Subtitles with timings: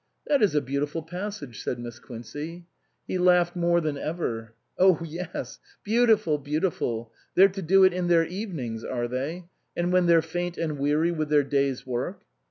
[0.25, 2.65] "That is a beautiful passage," said Miss Quincey.
[3.07, 7.11] He laughed more than ever." Oh yes, beautiful, beautiful.
[7.35, 9.45] They're to do it in their evenings, are they?
[9.77, 12.23] And when they're faint and weary with their day's work